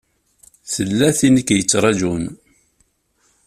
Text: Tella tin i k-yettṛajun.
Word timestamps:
Tella 0.73 1.09
tin 1.17 1.39
i 1.41 1.43
k-yettṛajun. 1.47 2.25